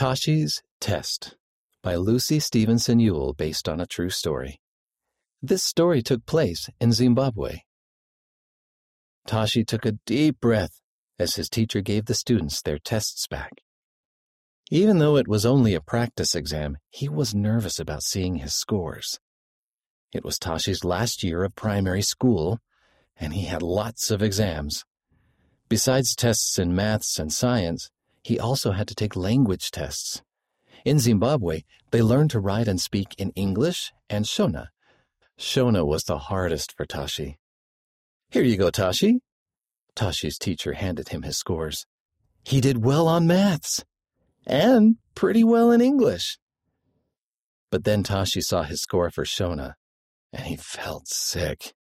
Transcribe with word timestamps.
Tashi's 0.00 0.62
Test 0.80 1.36
by 1.82 1.94
Lucy 1.94 2.40
Stevenson 2.40 3.00
Yule, 3.00 3.34
based 3.34 3.68
on 3.68 3.80
a 3.80 3.86
true 3.86 4.08
story. 4.08 4.58
This 5.42 5.62
story 5.62 6.00
took 6.00 6.24
place 6.24 6.70
in 6.80 6.92
Zimbabwe. 6.92 7.58
Tashi 9.26 9.62
took 9.62 9.84
a 9.84 9.98
deep 10.06 10.40
breath 10.40 10.80
as 11.18 11.36
his 11.36 11.50
teacher 11.50 11.82
gave 11.82 12.06
the 12.06 12.14
students 12.14 12.62
their 12.62 12.78
tests 12.78 13.26
back. 13.26 13.52
Even 14.70 15.00
though 15.00 15.18
it 15.18 15.28
was 15.28 15.44
only 15.44 15.74
a 15.74 15.82
practice 15.82 16.34
exam, 16.34 16.78
he 16.88 17.06
was 17.06 17.34
nervous 17.34 17.78
about 17.78 18.02
seeing 18.02 18.36
his 18.36 18.54
scores. 18.54 19.20
It 20.14 20.24
was 20.24 20.38
Tashi's 20.38 20.82
last 20.82 21.22
year 21.22 21.44
of 21.44 21.54
primary 21.54 22.00
school, 22.00 22.58
and 23.18 23.34
he 23.34 23.42
had 23.42 23.60
lots 23.60 24.10
of 24.10 24.22
exams. 24.22 24.86
Besides 25.68 26.16
tests 26.16 26.58
in 26.58 26.74
maths 26.74 27.18
and 27.18 27.30
science, 27.30 27.90
he 28.22 28.38
also 28.38 28.72
had 28.72 28.88
to 28.88 28.94
take 28.94 29.16
language 29.16 29.70
tests. 29.70 30.22
In 30.84 30.98
Zimbabwe, 30.98 31.62
they 31.90 32.02
learned 32.02 32.30
to 32.30 32.40
write 32.40 32.68
and 32.68 32.80
speak 32.80 33.14
in 33.18 33.30
English 33.30 33.92
and 34.08 34.24
Shona. 34.24 34.68
Shona 35.38 35.86
was 35.86 36.04
the 36.04 36.18
hardest 36.18 36.74
for 36.76 36.84
Tashi. 36.84 37.38
Here 38.30 38.44
you 38.44 38.56
go, 38.56 38.70
Tashi. 38.70 39.20
Tashi's 39.96 40.38
teacher 40.38 40.74
handed 40.74 41.08
him 41.08 41.22
his 41.22 41.36
scores. 41.36 41.86
He 42.44 42.60
did 42.60 42.84
well 42.84 43.08
on 43.08 43.26
maths 43.26 43.84
and 44.46 44.96
pretty 45.14 45.44
well 45.44 45.70
in 45.70 45.80
English. 45.80 46.38
But 47.70 47.84
then 47.84 48.02
Tashi 48.02 48.40
saw 48.40 48.62
his 48.62 48.80
score 48.80 49.10
for 49.10 49.24
Shona, 49.24 49.74
and 50.32 50.46
he 50.46 50.56
felt 50.56 51.08
sick. 51.08 51.74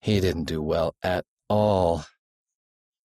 He 0.00 0.20
didn't 0.20 0.44
do 0.44 0.62
well 0.62 0.94
at 1.02 1.24
all. 1.48 2.04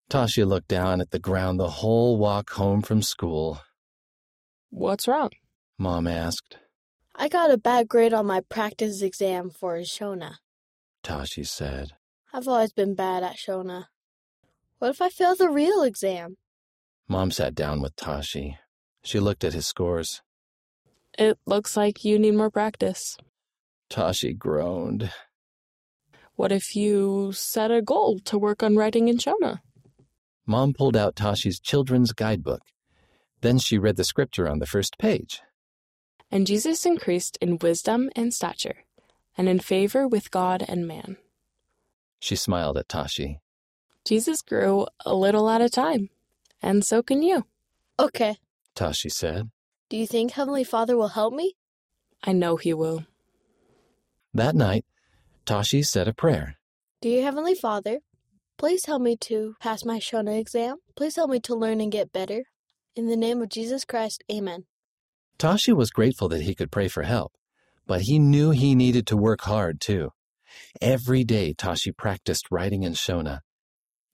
Tashi 0.10 0.46
looked 0.46 0.70
down 0.70 1.02
at 1.02 1.12
the 1.12 1.20
ground 1.20 1.60
the 1.60 1.70
whole 1.70 2.18
walk 2.18 2.52
home 2.52 2.82
from 2.82 3.02
school. 3.02 3.60
What's 4.70 5.08
wrong? 5.08 5.32
Mom 5.78 6.08
asked. 6.08 6.58
I 7.14 7.28
got 7.28 7.52
a 7.52 7.58
bad 7.58 7.90
grade 7.90 8.14
on 8.14 8.26
my 8.26 8.41
practice 8.41 9.02
exam 9.02 9.49
for 9.49 9.77
Shona. 9.80 10.36
Tashi 11.04 11.44
said. 11.44 11.91
I've 12.32 12.48
always 12.48 12.72
been 12.72 12.96
bad 12.96 13.24
at 13.24 13.36
Shona. 13.36 13.86
What 14.80 14.90
if 14.91 15.02
I 15.02 15.10
fail 15.10 15.36
the 15.36 15.49
real 15.49 15.84
exam? 15.84 16.38
Mom 17.10 17.32
sat 17.32 17.54
down 17.54 17.82
with 17.82 17.96
Tashi. 17.96 18.58
She 19.04 19.20
looked 19.20 19.44
at 19.44 19.54
his 19.54 19.68
scores. 19.68 20.21
It 21.18 21.38
looks 21.46 21.76
like 21.76 22.05
you 22.05 22.18
need 22.20 22.36
more 22.36 22.52
practice. 22.52 23.18
Tashi 23.90 24.34
groaned. 24.34 25.12
What 26.36 26.52
if 26.52 26.76
you 26.76 27.32
set 27.34 27.71
a 27.71 27.82
goal 27.82 28.20
to 28.26 28.38
work 28.38 28.62
on 28.62 28.76
writing 28.76 29.08
in 29.08 29.18
Shona? 29.18 29.60
Mom 30.48 30.73
pulled 30.73 30.95
out 30.95 31.15
Tashi's 31.15 31.59
children's 31.59 32.13
guidebook. 32.13 32.62
Then 33.41 33.59
she 33.59 33.77
read 33.77 33.98
the 33.98 34.05
scripture 34.05 34.48
on 34.48 34.59
the 34.59 34.65
first 34.65 34.98
page. 34.98 35.41
And 36.31 36.48
Jesus 36.48 36.85
increased 36.85 37.37
in 37.41 37.59
wisdom 37.59 38.09
and 38.15 38.34
stature, 38.34 38.85
and 39.37 39.49
in 39.49 39.59
favor 39.59 40.07
with 40.07 40.31
God 40.31 40.63
and 40.68 40.87
man. 40.87 41.18
She 42.20 42.35
smiled 42.35 42.77
at 42.77 42.87
Tashi. 42.90 43.40
Jesus 44.05 44.41
grew 44.41 44.87
a 45.05 45.13
little 45.13 45.49
at 45.49 45.62
a 45.62 45.70
time, 45.70 46.09
and 46.62 46.84
so 46.84 47.03
can 47.03 47.21
you. 47.21 47.45
Okay. 47.99 48.37
Tashi 48.73 49.09
said. 49.09 49.51
Do 49.90 49.98
you 49.98 50.07
think 50.07 50.31
Heavenly 50.31 50.63
Father 50.63 50.95
will 50.95 51.09
help 51.09 51.34
me? 51.34 51.55
I 52.23 52.31
know 52.31 52.55
he 52.55 52.73
will. 52.73 53.05
That 54.34 54.55
night, 54.55 54.85
Tashi 55.45 55.84
said 55.84 56.07
a 56.07 56.13
prayer. 56.13 56.57
Dear 57.01 57.23
Heavenly 57.23 57.55
Father, 57.55 57.99
please 58.58 58.86
help 58.86 59.02
me 59.02 59.16
to 59.16 59.55
pass 59.60 59.86
my 59.86 60.00
Shona 60.00 60.40
exam. 60.40 60.77
Please 60.96 61.16
help 61.16 61.30
me 61.30 61.40
to 61.41 61.55
learn 61.55 61.80
and 61.80 61.91
get 61.91 62.12
better. 62.12 62.44
In 62.96 63.08
the 63.08 63.16
name 63.16 63.41
of 63.41 63.49
Jesus 63.49 63.86
Christ, 63.86 64.24
amen. 64.31 64.66
Tashi 65.38 65.72
was 65.72 65.91
grateful 65.91 66.28
that 66.30 66.41
he 66.41 66.56
could 66.56 66.72
pray 66.72 66.88
for 66.88 67.03
help, 67.03 67.34
but 67.86 68.02
he 68.02 68.18
knew 68.18 68.50
he 68.50 68.74
needed 68.74 69.06
to 69.08 69.18
work 69.18 69.41
hard 69.41 69.80
too. 69.80 70.12
Every 70.81 71.24
day, 71.24 71.54
Tashi 71.54 71.92
practiced 71.92 72.48
writing 72.50 72.84
in 72.84 72.94
Shona. 72.94 73.42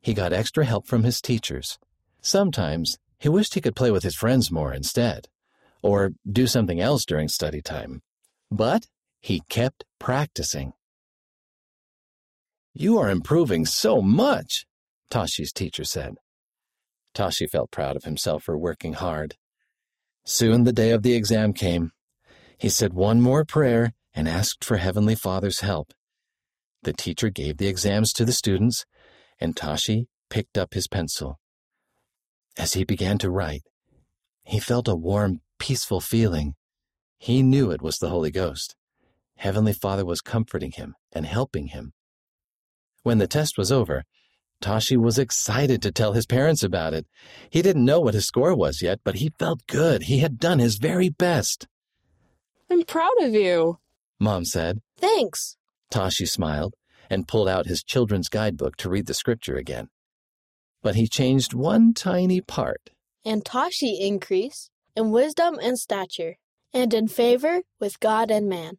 He 0.02 0.14
got 0.14 0.34
extra 0.34 0.66
help 0.66 0.86
from 0.88 1.04
his 1.04 1.22
teachers. 1.22 1.80
Sometimes 2.22 2.98
he 3.18 3.30
wished 3.30 3.54
he 3.54 3.62
could 3.62 3.76
play 3.76 3.92
with 3.92 4.04
his 4.04 4.16
friends 4.16 4.52
more 4.52 4.74
instead, 4.74 5.30
or 5.82 6.12
do 6.30 6.46
something 6.46 6.82
else 6.82 7.06
during 7.06 7.30
study 7.30 7.62
time. 7.62 8.02
But 8.52 8.88
he 9.22 9.42
kept 9.48 9.86
practicing. 10.00 10.74
You 12.74 12.98
are 12.98 13.10
improving 13.10 13.66
so 13.66 14.02
much, 14.02 14.66
Tashi's 15.12 15.54
teacher 15.54 15.84
said. 15.84 16.16
Tashi 17.14 17.46
felt 17.46 17.70
proud 17.70 17.96
of 17.96 18.04
himself 18.04 18.44
for 18.44 18.58
working 18.58 18.94
hard. 18.94 19.36
Soon 20.26 20.64
the 20.64 20.74
day 20.74 20.90
of 20.90 21.04
the 21.04 21.14
exam 21.14 21.54
came. 21.54 21.92
He 22.58 22.70
said 22.70 22.94
one 22.94 23.22
more 23.22 23.46
prayer 23.46 23.94
and 24.16 24.28
asked 24.28 24.64
for 24.64 24.78
Heavenly 24.78 25.14
Father's 25.14 25.60
help. 25.60 25.94
The 26.82 26.94
teacher 26.94 27.30
gave 27.30 27.58
the 27.58 27.68
exams 27.68 28.12
to 28.14 28.26
the 28.26 28.32
students, 28.32 28.86
and 29.40 29.56
Tashi 29.56 30.08
picked 30.30 30.58
up 30.58 30.74
his 30.74 30.88
pencil. 30.88 31.40
As 32.58 32.74
he 32.74 32.84
began 32.84 33.20
to 33.20 33.30
write, 33.30 33.64
he 34.44 34.60
felt 34.60 34.88
a 34.88 34.96
warm, 34.96 35.42
peaceful 35.60 36.02
feeling. 36.02 36.56
He 37.18 37.44
knew 37.44 37.70
it 37.70 37.82
was 37.82 37.98
the 37.98 38.10
Holy 38.10 38.32
Ghost. 38.32 38.76
Heavenly 39.38 39.74
Father 39.74 40.06
was 40.06 40.22
comforting 40.22 40.72
him 40.72 40.96
and 41.12 41.26
helping 41.26 41.68
him. 41.68 41.94
When 43.04 43.18
the 43.18 43.28
test 43.28 43.58
was 43.58 43.72
over, 43.72 44.04
Tashi 44.62 44.96
was 44.96 45.20
excited 45.20 45.82
to 45.82 45.92
tell 45.92 46.14
his 46.14 46.26
parents 46.26 46.64
about 46.64 46.94
it. 46.94 47.06
He 47.50 47.62
didn't 47.62 47.84
know 47.84 48.00
what 48.00 48.14
his 48.14 48.26
score 48.26 48.56
was 48.56 48.82
yet, 48.82 49.02
but 49.04 49.16
he 49.16 49.34
felt 49.38 49.68
good. 49.68 50.04
He 50.04 50.20
had 50.20 50.40
done 50.40 50.60
his 50.60 50.78
very 50.78 51.10
best. 51.10 51.68
I'm 52.70 52.84
proud 52.84 53.22
of 53.22 53.34
you, 53.34 53.80
Mom 54.22 54.46
said. 54.46 54.82
Thanks. 54.98 55.58
Tashi 55.92 56.26
smiled 56.26 56.76
and 57.10 57.28
pulled 57.28 57.50
out 57.50 57.68
his 57.68 57.84
children's 57.84 58.30
guidebook 58.30 58.78
to 58.78 58.90
read 58.90 59.06
the 59.06 59.14
scripture 59.14 59.58
again. 59.58 59.90
But 60.82 60.96
he 60.96 61.08
changed 61.08 61.54
one 61.54 61.94
tiny 61.94 62.40
part. 62.40 62.92
And 63.26 63.44
Tashi 63.44 64.00
increase 64.00 64.70
in 64.96 65.12
wisdom 65.12 65.60
and 65.62 65.78
stature, 65.78 66.38
and 66.74 66.94
in 66.94 67.10
favor 67.10 67.62
with 67.80 68.00
God 68.00 68.32
and 68.32 68.48
man. 68.48 68.78